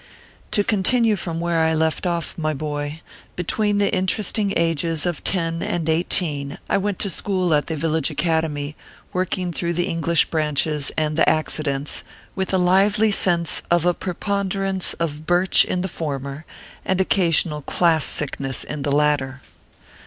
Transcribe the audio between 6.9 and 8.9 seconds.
to school at the village academy,